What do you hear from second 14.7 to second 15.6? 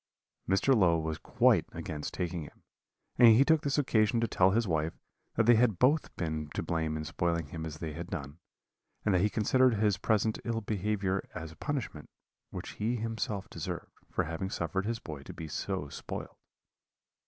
his boy to be